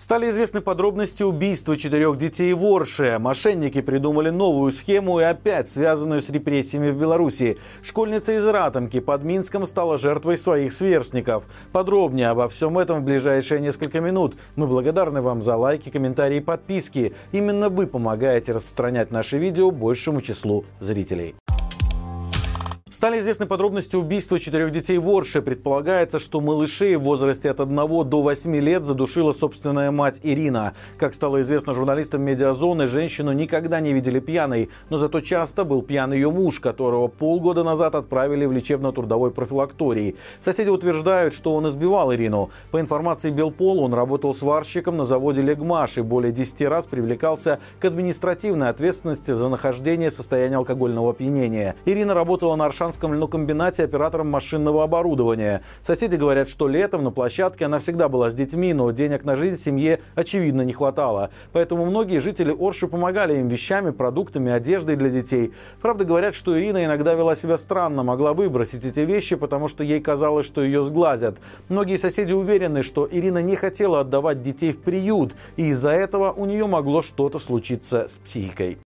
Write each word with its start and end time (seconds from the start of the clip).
Стали 0.00 0.30
известны 0.30 0.62
подробности 0.62 1.22
убийства 1.22 1.76
четырех 1.76 2.16
детей 2.16 2.54
в 2.54 2.64
Орше. 2.64 3.18
Мошенники 3.20 3.82
придумали 3.82 4.30
новую 4.30 4.72
схему 4.72 5.20
и 5.20 5.24
опять 5.24 5.68
связанную 5.68 6.22
с 6.22 6.30
репрессиями 6.30 6.88
в 6.88 6.96
Беларуси. 6.96 7.58
Школьница 7.82 8.32
из 8.32 8.46
Ратомки 8.46 8.98
под 8.98 9.24
Минском 9.24 9.66
стала 9.66 9.98
жертвой 9.98 10.38
своих 10.38 10.72
сверстников. 10.72 11.44
Подробнее 11.70 12.28
обо 12.28 12.48
всем 12.48 12.78
этом 12.78 13.00
в 13.00 13.04
ближайшие 13.04 13.60
несколько 13.60 14.00
минут. 14.00 14.36
Мы 14.56 14.66
благодарны 14.66 15.20
вам 15.20 15.42
за 15.42 15.56
лайки, 15.56 15.90
комментарии 15.90 16.38
и 16.38 16.40
подписки. 16.40 17.12
Именно 17.32 17.68
вы 17.68 17.86
помогаете 17.86 18.52
распространять 18.52 19.10
наши 19.10 19.36
видео 19.36 19.70
большему 19.70 20.22
числу 20.22 20.64
зрителей. 20.80 21.34
Стали 23.00 23.18
известны 23.20 23.46
подробности 23.46 23.96
убийства 23.96 24.38
четырех 24.38 24.72
детей 24.72 24.98
в 24.98 25.08
Орше. 25.08 25.40
Предполагается, 25.40 26.18
что 26.18 26.42
малышей 26.42 26.96
в 26.96 27.02
возрасте 27.04 27.50
от 27.50 27.58
1 27.58 27.74
до 27.74 28.20
8 28.20 28.56
лет 28.56 28.84
задушила 28.84 29.32
собственная 29.32 29.90
мать 29.90 30.20
Ирина. 30.22 30.74
Как 30.98 31.14
стало 31.14 31.40
известно 31.40 31.72
журналистам 31.72 32.20
медиазоны, 32.20 32.86
женщину 32.86 33.32
никогда 33.32 33.80
не 33.80 33.94
видели 33.94 34.20
пьяной, 34.20 34.68
но 34.90 34.98
зато 34.98 35.20
часто 35.22 35.64
был 35.64 35.80
пьян 35.80 36.12
ее 36.12 36.30
муж, 36.30 36.60
которого 36.60 37.08
полгода 37.08 37.64
назад 37.64 37.94
отправили 37.94 38.44
в 38.44 38.52
лечебно-трудовой 38.52 39.30
профилакторий. 39.30 40.16
Соседи 40.38 40.68
утверждают, 40.68 41.32
что 41.32 41.54
он 41.54 41.68
избивал 41.68 42.12
Ирину. 42.12 42.50
По 42.70 42.80
информации 42.80 43.30
Белпол, 43.30 43.82
он 43.82 43.94
работал 43.94 44.34
сварщиком 44.34 44.98
на 44.98 45.06
заводе 45.06 45.40
«Легмаш» 45.40 45.96
и 45.96 46.02
более 46.02 46.32
10 46.32 46.68
раз 46.68 46.84
привлекался 46.84 47.60
к 47.80 47.84
административной 47.86 48.68
ответственности 48.68 49.32
за 49.32 49.48
нахождение 49.48 50.10
в 50.10 50.14
состоянии 50.14 50.56
алкогольного 50.56 51.12
опьянения. 51.12 51.76
Ирина 51.86 52.12
работала 52.12 52.56
на 52.56 52.66
Аршан 52.66 52.89
Казанском 52.90 53.14
льнокомбинате 53.14 53.84
оператором 53.84 54.28
машинного 54.28 54.82
оборудования. 54.82 55.62
Соседи 55.80 56.16
говорят, 56.16 56.48
что 56.48 56.66
летом 56.66 57.04
на 57.04 57.12
площадке 57.12 57.66
она 57.66 57.78
всегда 57.78 58.08
была 58.08 58.30
с 58.30 58.34
детьми, 58.34 58.72
но 58.72 58.90
денег 58.90 59.24
на 59.24 59.36
жизнь 59.36 59.58
семье 59.58 60.00
очевидно 60.16 60.62
не 60.62 60.72
хватало. 60.72 61.30
Поэтому 61.52 61.86
многие 61.86 62.18
жители 62.18 62.52
Орши 62.52 62.88
помогали 62.88 63.38
им 63.38 63.46
вещами, 63.46 63.90
продуктами, 63.90 64.50
одеждой 64.50 64.96
для 64.96 65.08
детей. 65.08 65.52
Правда, 65.80 66.04
говорят, 66.04 66.34
что 66.34 66.58
Ирина 66.58 66.84
иногда 66.84 67.14
вела 67.14 67.36
себя 67.36 67.58
странно, 67.58 68.02
могла 68.02 68.32
выбросить 68.32 68.84
эти 68.84 69.00
вещи, 69.00 69.36
потому 69.36 69.68
что 69.68 69.84
ей 69.84 70.00
казалось, 70.00 70.46
что 70.46 70.60
ее 70.60 70.82
сглазят. 70.82 71.38
Многие 71.68 71.96
соседи 71.96 72.32
уверены, 72.32 72.82
что 72.82 73.08
Ирина 73.08 73.40
не 73.40 73.54
хотела 73.54 74.00
отдавать 74.00 74.42
детей 74.42 74.72
в 74.72 74.78
приют, 74.78 75.36
и 75.56 75.68
из-за 75.68 75.90
этого 75.90 76.32
у 76.32 76.44
нее 76.44 76.66
могло 76.66 77.02
что-то 77.02 77.38
случиться 77.38 78.08
с 78.08 78.18
психикой. 78.18 78.78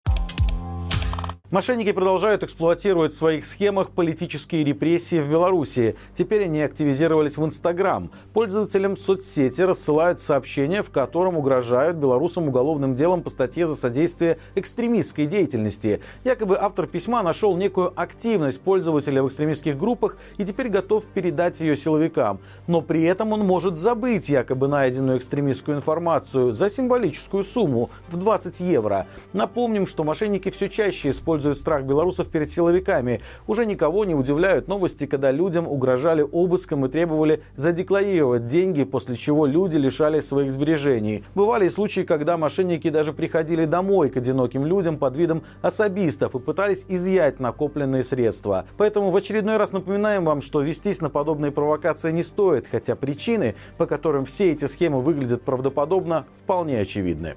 Мошенники 1.55 1.93
продолжают 1.93 2.43
эксплуатировать 2.43 3.13
в 3.13 3.17
своих 3.17 3.47
схемах 3.47 3.91
политические 3.91 4.65
репрессии 4.65 5.21
в 5.21 5.31
Беларуси. 5.31 5.95
Теперь 6.13 6.47
они 6.47 6.61
активизировались 6.61 7.39
в 7.39 7.45
Инстаграм. 7.45 8.11
Пользователям 8.33 8.97
соцсети 8.97 9.63
рассылают 9.63 10.19
сообщения, 10.19 10.83
в 10.83 10.91
котором 10.91 11.37
угрожают 11.37 11.97
белорусам 11.97 12.49
уголовным 12.49 12.97
делом 12.97 13.23
по 13.23 13.31
статье 13.31 13.69
за 13.69 13.77
содействие 13.77 14.39
экстремистской 14.57 15.27
деятельности. 15.27 16.01
Якобы 16.25 16.59
автор 16.59 16.89
письма 16.89 17.23
нашел 17.23 17.57
некую 17.57 17.93
активность 17.95 18.61
пользователя 18.61 19.23
в 19.23 19.29
экстремистских 19.29 19.79
группах 19.79 20.17
и 20.39 20.45
теперь 20.45 20.71
готов 20.71 21.05
передать 21.07 21.61
ее 21.61 21.77
силовикам. 21.77 22.41
Но 22.67 22.83
при 22.83 23.05
этом 23.05 23.31
он 23.31 23.47
может 23.47 23.79
забыть 23.79 24.29
якобы 24.29 24.67
найденную 24.67 25.19
экстремистскую 25.19 25.77
информацию 25.77 26.51
за 26.51 26.69
символическую 26.69 27.45
сумму 27.45 27.91
в 28.09 28.17
20 28.17 28.59
евро. 28.59 29.07
Напомним, 29.33 29.87
что 29.87 30.03
мошенники 30.03 30.51
все 30.51 30.69
чаще 30.69 31.11
используют 31.11 31.44
используют 31.45 31.59
страх 31.59 31.85
белорусов 31.85 32.29
перед 32.29 32.51
силовиками. 32.51 33.21
Уже 33.47 33.67
никого 33.67 34.05
не 34.05 34.15
удивляют 34.15 34.69
новости, 34.69 35.07
когда 35.07 35.31
людям 35.31 35.69
угрожали 35.69 36.23
обыском 36.23 36.87
и 36.87 36.89
требовали 36.89 37.43
задекларировать 37.57 38.47
деньги, 38.47 38.85
после 38.85 39.17
чего 39.17 39.47
люди 39.47 39.77
лишались 39.77 40.27
своих 40.27 40.51
сбережений. 40.51 41.25
Бывали 41.35 41.67
и 41.67 41.69
случаи, 41.69 42.03
когда 42.03 42.37
мошенники 42.37 42.91
даже 42.91 43.13
приходили 43.13 43.67
домой 43.67 44.11
к 44.11 44.17
одиноким 44.17 44.65
людям 44.65 44.99
под 44.99 45.17
видом 45.17 45.43
особистов 45.63 46.35
и 46.35 46.39
пытались 46.39 46.87
изъять 46.89 47.41
накопленные 47.41 48.03
средства. 48.03 48.65
Поэтому 48.79 49.11
в 49.11 49.17
очередной 49.17 49.57
раз 49.57 49.73
напоминаем 49.73 50.25
вам, 50.25 50.41
что 50.41 50.63
вестись 50.63 51.01
на 51.01 51.11
подобные 51.11 51.53
провокации 51.53 52.13
не 52.13 52.23
стоит, 52.23 52.67
хотя 52.71 52.97
причины, 52.97 53.55
по 53.77 53.87
которым 53.87 54.25
все 54.25 54.53
эти 54.53 54.67
схемы 54.67 55.03
выглядят 55.03 55.43
правдоподобно, 55.43 56.25
вполне 56.43 56.81
очевидны. 56.81 57.35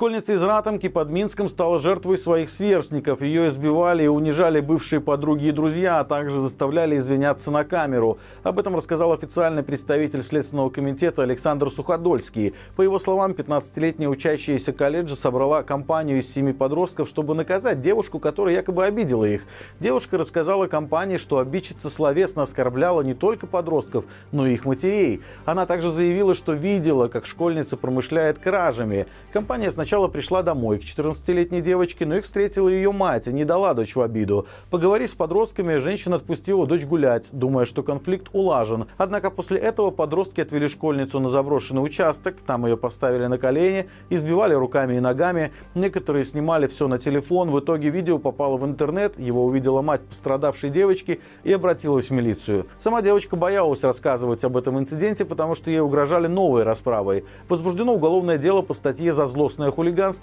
Школьница 0.00 0.32
из 0.32 0.42
Ратомки 0.42 0.88
под 0.88 1.10
Минском 1.10 1.50
стала 1.50 1.78
жертвой 1.78 2.16
своих 2.16 2.48
сверстников. 2.48 3.20
Ее 3.20 3.48
избивали 3.48 4.04
и 4.04 4.06
унижали 4.06 4.60
бывшие 4.60 4.98
подруги 4.98 5.48
и 5.48 5.52
друзья, 5.52 6.00
а 6.00 6.04
также 6.04 6.40
заставляли 6.40 6.96
извиняться 6.96 7.50
на 7.50 7.64
камеру. 7.64 8.16
Об 8.42 8.58
этом 8.58 8.74
рассказал 8.74 9.12
официальный 9.12 9.62
представитель 9.62 10.22
Следственного 10.22 10.70
комитета 10.70 11.22
Александр 11.22 11.70
Суходольский. 11.70 12.54
По 12.76 12.80
его 12.80 12.98
словам, 12.98 13.32
15-летняя 13.32 14.08
учащаяся 14.08 14.72
колледжа 14.72 15.16
собрала 15.16 15.62
компанию 15.62 16.20
из 16.20 16.32
семи 16.32 16.54
подростков, 16.54 17.06
чтобы 17.06 17.34
наказать 17.34 17.82
девушку, 17.82 18.18
которая 18.20 18.54
якобы 18.54 18.86
обидела 18.86 19.26
их. 19.26 19.44
Девушка 19.80 20.16
рассказала 20.16 20.66
компании, 20.66 21.18
что 21.18 21.40
обидчица 21.40 21.90
словесно 21.90 22.44
оскорбляла 22.44 23.02
не 23.02 23.12
только 23.12 23.46
подростков, 23.46 24.06
но 24.32 24.46
и 24.46 24.54
их 24.54 24.64
матерей. 24.64 25.20
Она 25.44 25.66
также 25.66 25.90
заявила, 25.90 26.34
что 26.34 26.54
видела, 26.54 27.08
как 27.08 27.26
школьница 27.26 27.76
промышляет 27.76 28.38
кражами. 28.38 29.06
Компания 29.30 29.70
сначала 29.70 29.89
Сначала 29.90 30.06
пришла 30.06 30.44
домой 30.44 30.78
к 30.78 30.82
14-летней 30.82 31.60
девочке, 31.60 32.06
но 32.06 32.14
их 32.14 32.24
встретила 32.24 32.68
ее 32.68 32.92
мать 32.92 33.26
и 33.26 33.32
не 33.32 33.44
дала 33.44 33.74
дочь 33.74 33.96
в 33.96 34.00
обиду. 34.00 34.46
Поговорив 34.70 35.10
с 35.10 35.16
подростками, 35.16 35.78
женщина 35.78 36.14
отпустила 36.14 36.64
дочь 36.64 36.84
гулять, 36.84 37.30
думая, 37.32 37.64
что 37.64 37.82
конфликт 37.82 38.28
улажен. 38.32 38.86
Однако 38.98 39.32
после 39.32 39.58
этого 39.58 39.90
подростки 39.90 40.40
отвели 40.40 40.68
школьницу 40.68 41.18
на 41.18 41.28
заброшенный 41.28 41.82
участок, 41.82 42.36
там 42.46 42.66
ее 42.66 42.76
поставили 42.76 43.26
на 43.26 43.36
колени, 43.36 43.88
избивали 44.10 44.54
руками 44.54 44.94
и 44.94 45.00
ногами. 45.00 45.50
Некоторые 45.74 46.24
снимали 46.24 46.68
все 46.68 46.86
на 46.86 47.00
телефон. 47.00 47.50
В 47.50 47.58
итоге 47.58 47.90
видео 47.90 48.20
попало 48.20 48.58
в 48.58 48.64
интернет, 48.64 49.18
его 49.18 49.44
увидела 49.44 49.82
мать 49.82 50.02
пострадавшей 50.02 50.70
девочки 50.70 51.20
и 51.42 51.52
обратилась 51.52 52.10
в 52.10 52.12
милицию. 52.12 52.66
Сама 52.78 53.02
девочка 53.02 53.34
боялась 53.34 53.82
рассказывать 53.82 54.44
об 54.44 54.56
этом 54.56 54.78
инциденте, 54.78 55.24
потому 55.24 55.56
что 55.56 55.68
ей 55.68 55.80
угрожали 55.80 56.28
новой 56.28 56.62
расправой. 56.62 57.24
Возбуждено 57.48 57.92
уголовное 57.92 58.38
дело 58.38 58.62
по 58.62 58.72
статье 58.72 59.12
за 59.12 59.26
злостное 59.26 59.72
хулиганство, 59.72 59.79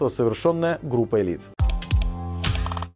совершенное 0.07 0.79
группой 0.81 1.22
лиц. 1.23 1.51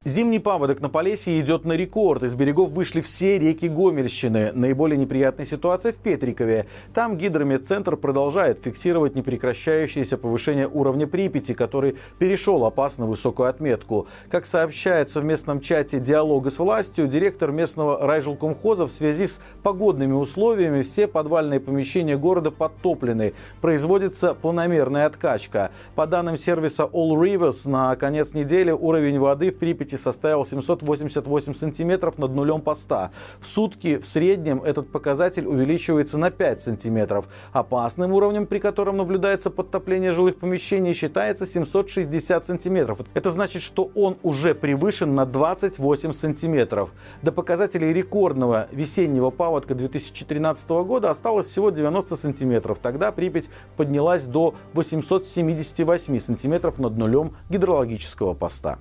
Зимний 0.03 0.39
паводок 0.39 0.81
на 0.81 0.89
Полесье 0.89 1.39
идет 1.39 1.63
на 1.63 1.73
рекорд. 1.73 2.23
Из 2.23 2.33
берегов 2.33 2.71
вышли 2.71 3.01
все 3.01 3.37
реки 3.37 3.67
Гомельщины. 3.67 4.51
Наиболее 4.51 4.97
неприятная 4.97 5.45
ситуация 5.45 5.91
в 5.91 5.97
Петрикове. 5.97 6.65
Там 6.91 7.17
гидрометцентр 7.17 7.95
продолжает 7.97 8.63
фиксировать 8.63 9.13
непрекращающееся 9.13 10.17
повышение 10.17 10.67
уровня 10.67 11.05
Припяти, 11.05 11.53
который 11.53 11.97
перешел 12.17 12.65
опасно 12.65 13.05
высокую 13.05 13.47
отметку. 13.47 14.07
Как 14.31 14.47
сообщается 14.47 15.21
в 15.21 15.25
местном 15.25 15.61
чате 15.61 15.99
диалога 15.99 16.49
с 16.49 16.57
властью, 16.57 17.05
директор 17.05 17.51
местного 17.51 18.03
райжилкомхоза 18.03 18.87
в 18.87 18.91
связи 18.91 19.27
с 19.27 19.39
погодными 19.61 20.13
условиями 20.13 20.81
все 20.81 21.07
подвальные 21.07 21.59
помещения 21.59 22.17
города 22.17 22.49
подтоплены. 22.49 23.33
Производится 23.61 24.33
планомерная 24.33 25.05
откачка. 25.05 25.69
По 25.93 26.07
данным 26.07 26.39
сервиса 26.39 26.89
All 26.91 27.11
Rivers, 27.11 27.69
на 27.69 27.95
конец 27.95 28.33
недели 28.33 28.71
уровень 28.71 29.19
воды 29.19 29.51
в 29.51 29.59
Припяти 29.59 29.90
Припяти 29.91 29.95
составил 29.97 30.45
788 30.45 31.55
сантиметров 31.55 32.17
над 32.17 32.31
нулем 32.33 32.61
поста. 32.61 33.11
В 33.39 33.47
сутки 33.47 33.97
в 33.97 34.05
среднем 34.05 34.61
этот 34.63 34.91
показатель 34.91 35.45
увеличивается 35.45 36.17
на 36.17 36.31
5 36.31 36.61
сантиметров. 36.61 37.27
Опасным 37.51 38.13
уровнем, 38.13 38.45
при 38.45 38.59
котором 38.59 38.97
наблюдается 38.97 39.49
подтопление 39.49 40.11
жилых 40.11 40.37
помещений, 40.37 40.93
считается 40.93 41.45
760 41.45 42.45
сантиметров. 42.45 42.99
Это 43.13 43.29
значит, 43.29 43.61
что 43.61 43.91
он 43.95 44.17
уже 44.23 44.55
превышен 44.55 45.15
на 45.15 45.25
28 45.25 46.13
сантиметров. 46.13 46.93
До 47.21 47.31
показателей 47.31 47.93
рекордного 47.93 48.67
весеннего 48.71 49.29
паводка 49.29 49.75
2013 49.75 50.69
года 50.69 51.09
осталось 51.09 51.47
всего 51.47 51.69
90 51.69 52.15
сантиметров. 52.15 52.79
Тогда 52.81 53.11
Припять 53.11 53.49
поднялась 53.75 54.23
до 54.23 54.53
878 54.73 56.19
сантиметров 56.19 56.79
над 56.79 56.97
нулем 56.97 57.35
гидрологического 57.49 58.33
поста. 58.33 58.77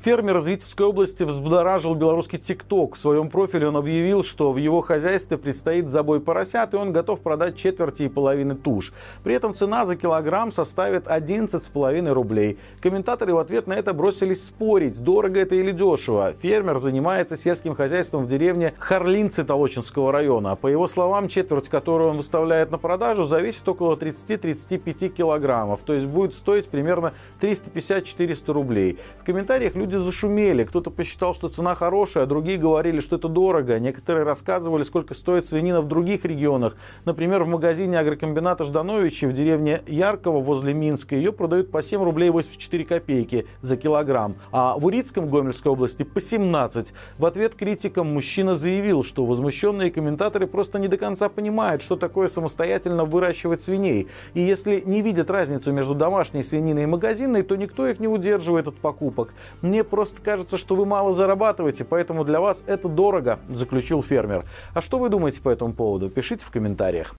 Фермер 0.00 0.38
из 0.38 0.46
Витебской 0.46 0.86
области 0.86 1.24
взбудоражил 1.24 1.96
белорусский 1.96 2.38
ТикТок. 2.38 2.94
В 2.94 2.98
своем 2.98 3.28
профиле 3.28 3.66
он 3.66 3.76
объявил, 3.76 4.22
что 4.22 4.52
в 4.52 4.56
его 4.56 4.80
хозяйстве 4.80 5.38
предстоит 5.38 5.88
забой 5.88 6.20
поросят, 6.20 6.72
и 6.72 6.76
он 6.76 6.92
готов 6.92 7.18
продать 7.18 7.56
четверти 7.56 8.04
и 8.04 8.08
половины 8.08 8.54
туш. 8.54 8.92
При 9.24 9.34
этом 9.34 9.54
цена 9.54 9.84
за 9.84 9.96
килограмм 9.96 10.52
составит 10.52 11.08
11,5 11.08 12.12
рублей. 12.12 12.58
Комментаторы 12.80 13.34
в 13.34 13.38
ответ 13.38 13.66
на 13.66 13.72
это 13.72 13.92
бросились 13.92 14.46
спорить, 14.46 15.02
дорого 15.02 15.40
это 15.40 15.56
или 15.56 15.72
дешево. 15.72 16.32
Фермер 16.32 16.78
занимается 16.78 17.36
сельским 17.36 17.74
хозяйством 17.74 18.22
в 18.22 18.28
деревне 18.28 18.74
Харлинцы 18.78 19.42
Толочинского 19.42 20.12
района. 20.12 20.54
По 20.54 20.68
его 20.68 20.86
словам, 20.86 21.26
четверть, 21.26 21.68
которую 21.68 22.10
он 22.10 22.18
выставляет 22.18 22.70
на 22.70 22.78
продажу, 22.78 23.24
зависит 23.24 23.68
около 23.68 23.96
30-35 23.96 25.08
килограммов, 25.08 25.82
то 25.82 25.92
есть 25.92 26.06
будет 26.06 26.34
стоить 26.34 26.68
примерно 26.68 27.14
350-400 27.40 28.52
рублей. 28.52 28.98
В 29.20 29.24
комментариях 29.24 29.74
люди 29.74 29.87
люди 29.88 29.96
зашумели. 29.96 30.64
Кто-то 30.64 30.90
посчитал, 30.90 31.34
что 31.34 31.48
цена 31.48 31.74
хорошая, 31.74 32.24
а 32.24 32.26
другие 32.26 32.58
говорили, 32.58 33.00
что 33.00 33.16
это 33.16 33.28
дорого. 33.28 33.78
Некоторые 33.78 34.24
рассказывали, 34.24 34.82
сколько 34.82 35.14
стоит 35.14 35.46
свинина 35.46 35.80
в 35.80 35.88
других 35.88 36.26
регионах. 36.26 36.76
Например, 37.06 37.44
в 37.44 37.48
магазине 37.48 37.98
агрокомбината 37.98 38.64
Ждановичи 38.64 39.24
в 39.24 39.32
деревне 39.32 39.80
Яркова 39.86 40.40
возле 40.40 40.74
Минска 40.74 41.16
ее 41.16 41.32
продают 41.32 41.70
по 41.70 41.82
7 41.82 42.02
рублей 42.02 42.28
84 42.28 42.84
копейки 42.84 43.46
за 43.62 43.78
килограмм. 43.78 44.36
А 44.52 44.76
в 44.76 44.84
Урицком 44.84 45.30
Гомельской 45.30 45.72
области 45.72 46.02
по 46.02 46.20
17. 46.20 46.92
В 47.16 47.24
ответ 47.24 47.54
критикам 47.54 48.12
мужчина 48.12 48.56
заявил, 48.56 49.04
что 49.04 49.24
возмущенные 49.24 49.90
комментаторы 49.90 50.46
просто 50.46 50.78
не 50.78 50.88
до 50.88 50.98
конца 50.98 51.30
понимают, 51.30 51.80
что 51.80 51.96
такое 51.96 52.28
самостоятельно 52.28 53.06
выращивать 53.06 53.62
свиней. 53.62 54.08
И 54.34 54.40
если 54.40 54.82
не 54.84 55.00
видят 55.00 55.30
разницу 55.30 55.72
между 55.72 55.94
домашней 55.94 56.42
свининой 56.42 56.82
и 56.82 56.86
магазинной, 56.86 57.42
то 57.42 57.56
никто 57.56 57.86
их 57.86 58.00
не 58.00 58.08
удерживает 58.08 58.68
от 58.68 58.76
покупок. 58.76 59.32
Мне 59.78 59.84
просто 59.84 60.20
кажется, 60.20 60.58
что 60.58 60.74
вы 60.74 60.86
мало 60.86 61.12
зарабатываете, 61.12 61.84
поэтому 61.84 62.24
для 62.24 62.40
вас 62.40 62.64
это 62.66 62.88
дорого, 62.88 63.38
заключил 63.48 64.02
фермер. 64.02 64.44
А 64.74 64.80
что 64.80 64.98
вы 64.98 65.08
думаете 65.08 65.40
по 65.40 65.50
этому 65.50 65.72
поводу? 65.72 66.10
Пишите 66.10 66.44
в 66.44 66.50
комментариях. 66.50 67.14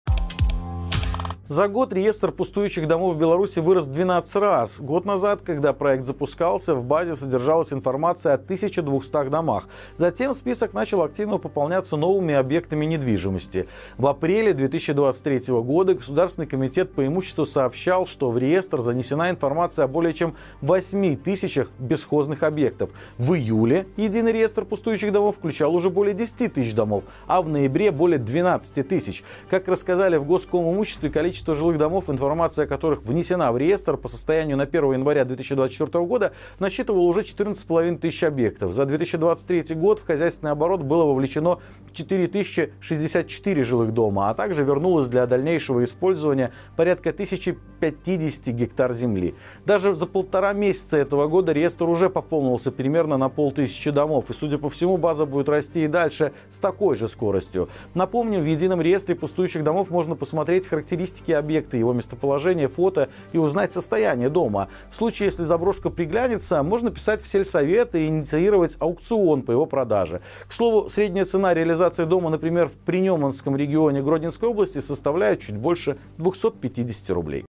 За 1.49 1.67
год 1.67 1.93
реестр 1.93 2.31
пустующих 2.31 2.87
домов 2.87 3.15
в 3.15 3.17
Беларуси 3.17 3.57
вырос 3.57 3.87
12 3.87 4.35
раз. 4.35 4.79
Год 4.79 5.05
назад, 5.05 5.41
когда 5.41 5.73
проект 5.73 6.05
запускался, 6.05 6.75
в 6.75 6.83
базе 6.83 7.15
содержалась 7.15 7.73
информация 7.73 8.33
о 8.33 8.35
1200 8.35 9.29
домах. 9.29 9.67
Затем 9.97 10.35
список 10.35 10.73
начал 10.73 11.01
активно 11.01 11.39
пополняться 11.39 11.97
новыми 11.97 12.35
объектами 12.35 12.85
недвижимости. 12.85 13.67
В 13.97 14.05
апреле 14.05 14.53
2023 14.53 15.51
года 15.63 15.95
Государственный 15.95 16.45
комитет 16.45 16.93
по 16.93 17.07
имуществу 17.07 17.47
сообщал, 17.47 18.05
что 18.05 18.29
в 18.29 18.37
реестр 18.37 18.81
занесена 18.81 19.31
информация 19.31 19.85
о 19.85 19.87
более 19.87 20.13
чем 20.13 20.35
8 20.61 21.17
тысячах 21.17 21.71
бесхозных 21.79 22.43
объектов. 22.43 22.91
В 23.17 23.33
июле 23.33 23.87
единый 23.97 24.33
реестр 24.33 24.65
пустующих 24.65 25.11
домов 25.11 25.37
включал 25.37 25.73
уже 25.73 25.89
более 25.89 26.13
10 26.13 26.53
тысяч 26.53 26.75
домов, 26.75 27.05
а 27.25 27.41
в 27.41 27.49
ноябре 27.49 27.89
более 27.89 28.19
12 28.19 28.87
тысяч. 28.87 29.23
Как 29.49 29.67
рассказали 29.67 30.17
в 30.17 30.25
Госком 30.25 30.71
имуществе, 30.71 31.09
количество 31.09 31.38
количество 31.39 31.55
жилых 31.55 31.77
домов, 31.77 32.09
информация 32.09 32.65
о 32.65 32.67
которых 32.67 33.03
внесена 33.03 33.51
в 33.51 33.57
реестр 33.57 33.95
по 33.95 34.09
состоянию 34.09 34.57
на 34.57 34.63
1 34.63 34.93
января 34.93 35.23
2024 35.23 36.05
года, 36.05 36.33
насчитывала 36.59 37.03
уже 37.03 37.21
14,5 37.21 37.97
тысяч 37.97 38.23
объектов. 38.23 38.73
За 38.73 38.85
2023 38.85 39.75
год 39.75 39.99
в 39.99 40.05
хозяйственный 40.05 40.51
оборот 40.51 40.81
было 40.81 41.05
вовлечено 41.05 41.59
4064 41.93 43.63
жилых 43.63 43.93
дома, 43.93 44.29
а 44.29 44.33
также 44.33 44.63
вернулось 44.63 45.07
для 45.07 45.25
дальнейшего 45.27 45.83
использования 45.83 46.51
порядка 46.75 47.11
1050 47.11 48.47
гектар 48.53 48.93
земли. 48.93 49.35
Даже 49.65 49.93
за 49.93 50.07
полтора 50.07 50.51
месяца 50.53 50.97
этого 50.97 51.27
года 51.27 51.53
реестр 51.53 51.87
уже 51.87 52.09
пополнился 52.09 52.71
примерно 52.71 53.17
на 53.17 53.29
полтысячи 53.29 53.91
домов. 53.91 54.29
И, 54.29 54.33
судя 54.33 54.57
по 54.57 54.69
всему, 54.69 54.97
база 54.97 55.25
будет 55.25 55.47
расти 55.47 55.85
и 55.85 55.87
дальше 55.87 56.33
с 56.49 56.59
такой 56.59 56.97
же 56.97 57.07
скоростью. 57.07 57.69
Напомню, 57.93 58.41
в 58.41 58.45
едином 58.45 58.81
реестре 58.81 59.15
пустующих 59.15 59.63
домов 59.63 59.89
можно 59.89 60.15
посмотреть 60.15 60.67
характеристики 60.67 61.28
физические 61.29 61.37
объекты, 61.37 61.77
его 61.77 61.93
местоположение, 61.93 62.67
фото 62.67 63.09
и 63.33 63.37
узнать 63.37 63.71
состояние 63.71 64.29
дома. 64.29 64.67
В 64.89 64.95
случае, 64.95 65.27
если 65.27 65.43
заброшка 65.43 65.89
приглянется, 65.89 66.63
можно 66.63 66.91
писать 66.91 67.21
в 67.21 67.27
сельсовет 67.27 67.95
и 67.95 68.07
инициировать 68.07 68.77
аукцион 68.79 69.43
по 69.43 69.51
его 69.51 69.65
продаже. 69.65 70.21
К 70.47 70.53
слову, 70.53 70.89
средняя 70.89 71.25
цена 71.25 71.53
реализации 71.53 72.05
дома, 72.05 72.29
например, 72.29 72.67
в 72.67 72.73
Принеманском 72.73 73.55
регионе 73.55 74.01
Гродненской 74.01 74.49
области 74.49 74.79
составляет 74.79 75.41
чуть 75.41 75.57
больше 75.57 75.97
250 76.17 77.09
рублей. 77.11 77.48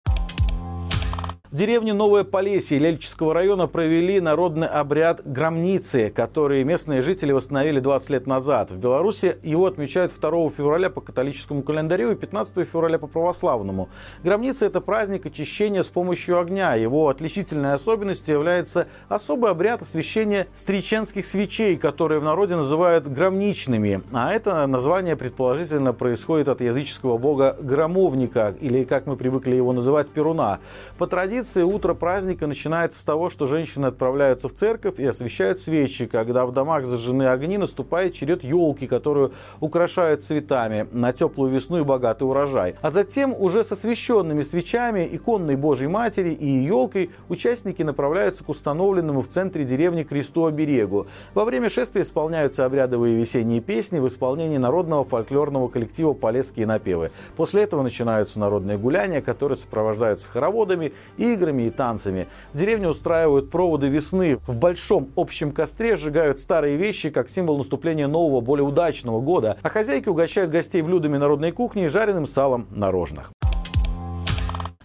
В 1.51 1.57
деревне 1.57 1.93
Новое 1.93 2.23
Полесье 2.23 2.79
Лельческого 2.79 3.35
района 3.35 3.67
провели 3.67 4.21
народный 4.21 4.69
обряд 4.69 5.21
громницы, 5.25 6.09
который 6.15 6.63
местные 6.63 7.03
жители 7.03 7.33
восстановили 7.33 7.81
20 7.81 8.11
лет 8.11 8.29
назад. 8.29 8.71
В 8.71 8.77
Беларуси 8.77 9.37
его 9.43 9.67
отмечают 9.67 10.13
2 10.17 10.49
февраля 10.51 10.91
по 10.91 11.01
католическому 11.01 11.65
календарю 11.65 12.13
и 12.13 12.15
15 12.15 12.65
февраля 12.65 13.01
по 13.01 13.09
православному. 13.09 13.89
Громница– 14.23 14.65
это 14.67 14.81
праздник 14.81 15.27
очищения 15.27 15.83
с 15.83 15.89
помощью 15.89 16.39
огня. 16.39 16.77
Его 16.77 17.09
отличительной 17.09 17.75
особенностью 17.75 18.37
является 18.37 18.87
особый 19.09 19.51
обряд 19.51 19.83
освящения 19.83 20.47
стриченских 20.53 21.27
свечей, 21.27 21.77
которые 21.77 22.21
в 22.21 22.25
народе 22.25 22.55
называют 22.55 23.09
громничными. 23.09 24.03
А 24.13 24.33
это 24.33 24.65
название 24.69 25.17
предположительно 25.17 25.95
происходит 25.95 26.47
от 26.47 26.61
языческого 26.61 27.19
бога 27.19 27.57
громовника, 27.61 28.55
или, 28.61 28.85
как 28.85 29.09
мы 29.09 29.17
привыкли 29.17 29.57
его 29.57 29.73
называть, 29.73 30.13
перуна. 30.13 30.61
По 30.97 31.09
традиции 31.09 31.40
традиции 31.41 31.63
утро 31.63 31.95
праздника 31.95 32.47
начинается 32.47 33.01
с 33.01 33.05
того, 33.05 33.31
что 33.31 33.47
женщины 33.47 33.87
отправляются 33.87 34.47
в 34.49 34.53
церковь 34.53 34.99
и 34.99 35.07
освещают 35.07 35.59
свечи. 35.59 36.05
Когда 36.05 36.45
в 36.45 36.53
домах 36.53 36.85
зажжены 36.85 37.29
огни, 37.29 37.57
наступает 37.57 38.13
черед 38.13 38.45
елки, 38.45 38.87
которую 38.87 39.33
украшают 39.59 40.23
цветами 40.23 40.87
на 40.93 41.15
теплую 41.15 41.51
весну 41.51 41.79
и 41.79 41.83
богатый 41.83 42.25
урожай. 42.25 42.75
А 42.83 42.91
затем 42.91 43.35
уже 43.39 43.65
с 43.65 43.73
освещенными 43.73 44.43
свечами, 44.43 45.09
иконной 45.11 45.57
Божьей 45.57 45.89
Матери 45.89 46.29
и 46.29 46.47
елкой 46.47 47.11
участники 47.31 47.83
направляются 47.83 48.45
к 48.45 48.51
установленному 48.51 49.23
в 49.23 49.29
центре 49.29 49.65
деревни 49.65 50.03
кресту 50.03 50.45
оберегу. 50.45 51.07
Во 51.33 51.47
время 51.47 51.71
шествия 51.71 52.03
исполняются 52.03 52.67
обрядовые 52.67 53.17
весенние 53.17 53.63
песни 53.63 53.99
в 53.99 54.07
исполнении 54.07 54.59
народного 54.59 55.05
фольклорного 55.05 55.69
коллектива 55.69 56.13
«Полесские 56.13 56.67
напевы». 56.67 57.13
После 57.35 57.63
этого 57.63 57.83
начинаются 57.83 58.39
народные 58.39 58.77
гуляния, 58.77 59.23
которые 59.23 59.57
сопровождаются 59.57 60.29
хороводами 60.29 60.93
и 61.17 61.30
играми 61.35 61.65
и 61.65 61.71
танцами. 61.71 62.29
В 62.53 62.59
деревне 62.59 62.89
устраивают 62.89 63.51
проводы 63.51 63.89
весны. 63.89 64.39
В 64.47 64.57
большом 64.57 65.09
общем 65.17 65.53
костре 65.53 65.97
сжигают 65.97 66.39
старые 66.39 66.77
вещи, 66.77 67.11
как 67.11 67.29
символ 67.29 67.59
наступления 67.59 68.09
нового, 68.09 68.41
более 68.41 68.65
удачного 68.65 69.21
года. 69.21 69.57
А 69.63 69.69
хозяйки 69.69 70.09
угощают 70.09 70.51
гостей 70.51 70.83
блюдами 70.83 71.17
народной 71.17 71.53
кухни 71.53 71.85
и 71.85 71.89
жареным 71.89 72.27
салом 72.27 72.67
на 72.71 72.91
рожнах. 72.91 73.33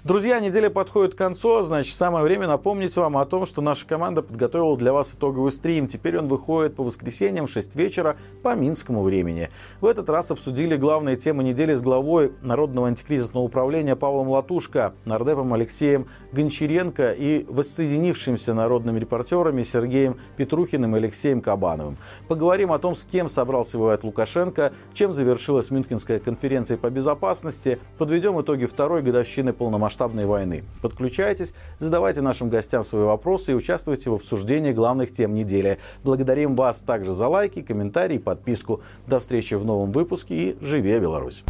Друзья, 0.06 0.40
неделя 0.40 0.70
подходит 0.70 1.16
к 1.16 1.18
концу, 1.18 1.64
значит, 1.64 1.96
самое 1.96 2.24
время 2.24 2.46
напомнить 2.46 2.96
вам 2.96 3.18
о 3.18 3.26
том, 3.26 3.48
что 3.48 3.64
наша 3.64 3.88
команда 3.88 4.22
подготовила 4.22 4.78
для 4.78 4.94
вас 4.94 5.16
итоговый 5.16 5.52
стрим. 5.52 5.88
Теперь 5.88 6.20
он 6.20 6.28
выходит 6.28 6.76
по 6.76 6.84
воскресеньям 6.84 7.48
в 7.48 7.50
6 7.50 7.76
вечера 7.76 8.16
по 8.44 8.56
минскому 8.56 9.02
времени. 9.02 9.50
В 9.82 9.88
этот 9.88 10.08
раз 10.12 10.30
обсудили 10.30 10.78
главные 10.78 11.16
темы 11.16 11.44
недели 11.44 11.74
с 11.74 11.82
главой 11.82 12.34
Народного 12.44 12.88
антикризисного 12.88 13.44
управления 13.44 13.96
Павлом 13.96 14.30
Латушко, 14.30 14.94
нардепом 15.06 15.52
Алексеем 15.56 16.06
Гончаренко 16.34 17.14
и 17.14 17.44
воссоединившимся 17.50 18.54
народными 18.54 19.00
репортерами 19.00 19.64
Сергеем 19.64 20.18
Петрухиным 20.38 20.96
и 20.96 21.00
Алексеем 21.00 21.42
Кабановым. 21.42 21.98
Поговорим 22.28 22.72
о 22.72 22.78
том, 22.78 22.96
с 22.96 23.06
кем 23.06 23.28
собрался 23.28 23.80
воевать 23.80 24.04
Лукашенко, 24.04 24.72
чем 24.94 25.16
завершилась 25.16 25.72
Мюнхенская 25.72 26.20
конференция 26.20 26.78
по 26.78 26.92
безопасности, 26.92 27.80
подведем 27.98 28.40
итоги 28.40 28.66
второй 28.66 29.02
годовщины 29.02 29.52
полномасштабной 29.52 29.95
полномасштабной 29.96 30.26
войны. 30.26 30.64
Подключайтесь, 30.82 31.54
задавайте 31.80 32.22
нашим 32.22 32.50
гостям 32.50 32.84
свои 32.84 33.04
вопросы 33.04 33.52
и 33.52 33.56
участвуйте 33.56 34.10
в 34.10 34.16
обсуждении 34.16 34.72
главных 34.72 35.12
тем 35.12 35.34
недели. 35.34 35.78
Благодарим 36.04 36.56
вас 36.56 36.82
также 36.82 37.14
за 37.14 37.28
лайки, 37.28 37.62
комментарии, 37.62 38.18
подписку. 38.18 38.82
До 39.08 39.20
встречи 39.20 39.56
в 39.56 39.66
новом 39.66 39.92
выпуске 39.92 40.36
и 40.36 40.58
живи 40.62 41.00
Беларусь! 41.00 41.44